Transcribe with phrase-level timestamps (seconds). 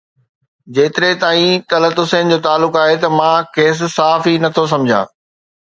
[0.77, 5.17] جيتري تائين طلعت حسين جو تعلق آهي ته مان کيس صحافي نٿو سمجهان